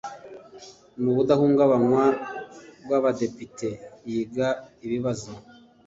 N 1.01 1.03
ubudahungabanywa 1.11 2.03
bw 2.83 2.91
abadepite 2.97 3.69
yiga 4.09 4.47
ibibazo 4.85 5.31